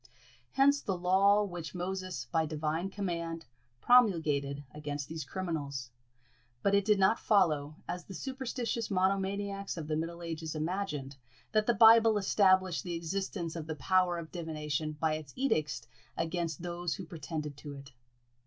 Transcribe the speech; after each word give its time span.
Hence 0.53 0.81
the 0.81 0.97
law 0.97 1.43
which 1.43 1.75
Moses, 1.75 2.25
by 2.31 2.47
Divine 2.47 2.89
command, 2.89 3.45
promulgated 3.81 4.63
against 4.71 5.07
these 5.07 5.23
criminals; 5.23 5.91
but 6.63 6.73
it 6.73 6.85
did 6.85 6.97
not 6.97 7.19
follow, 7.19 7.75
as 7.87 8.03
the 8.05 8.15
superstitious 8.15 8.89
monomaniacs 8.89 9.77
of 9.77 9.87
the 9.87 9.95
middle 9.95 10.23
ages 10.23 10.55
imagined, 10.55 11.17
that 11.51 11.67
the 11.67 11.75
Bible 11.75 12.17
established 12.17 12.83
the 12.83 12.95
existence 12.95 13.55
of 13.55 13.67
the 13.67 13.75
power 13.75 14.17
of 14.17 14.31
divination 14.31 14.93
by 14.99 15.13
its 15.13 15.33
edicts 15.35 15.83
against 16.17 16.63
those 16.63 16.95
who 16.95 17.05
pretended 17.05 17.55
to 17.57 17.73
it. 17.73 17.91